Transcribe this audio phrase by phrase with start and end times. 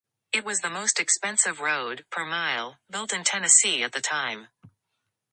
[0.31, 4.47] It was the most expensive road, per mile, built in Tennessee at the time.